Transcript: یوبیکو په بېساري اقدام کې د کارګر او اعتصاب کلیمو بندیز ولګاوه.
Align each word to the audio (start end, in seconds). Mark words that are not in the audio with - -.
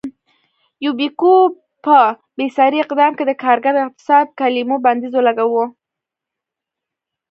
یوبیکو 0.85 1.33
په 1.85 1.97
بېساري 2.37 2.77
اقدام 2.81 3.11
کې 3.17 3.23
د 3.27 3.31
کارګر 3.43 3.73
او 3.77 3.83
اعتصاب 3.85 4.27
کلیمو 4.39 4.77
بندیز 4.85 5.13
ولګاوه. 5.15 5.65